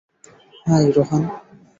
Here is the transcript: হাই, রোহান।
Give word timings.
হাই, 0.67 0.85
রোহান। 0.97 1.23